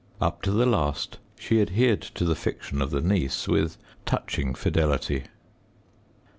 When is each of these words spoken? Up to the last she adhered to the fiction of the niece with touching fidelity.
Up 0.19 0.41
to 0.41 0.51
the 0.51 0.65
last 0.65 1.19
she 1.37 1.61
adhered 1.61 2.01
to 2.01 2.25
the 2.25 2.33
fiction 2.33 2.81
of 2.81 2.89
the 2.89 3.01
niece 3.01 3.47
with 3.47 3.77
touching 4.03 4.55
fidelity. 4.55 5.25